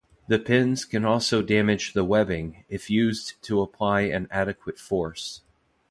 The 0.27 0.39
pins 0.39 0.83
can 0.83 1.05
also 1.05 1.43
damage 1.43 1.93
the 1.93 2.03
webbing, 2.03 2.65
if 2.69 2.89
used 2.89 3.39
to 3.43 3.61
apply 3.61 4.01
an 4.05 4.27
adequate 4.31 4.79
force. 4.79 5.41